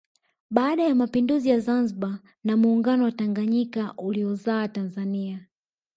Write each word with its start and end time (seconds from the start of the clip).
Baada 0.49 0.83
ya 0.83 0.95
mapinduzi 0.95 1.49
ya 1.49 1.59
Zanzibar 1.59 2.19
na 2.43 2.57
muungano 2.57 3.03
na 3.05 3.11
Tanganyika 3.11 3.93
uliozaa 3.97 4.67
Tanzania 4.67 5.47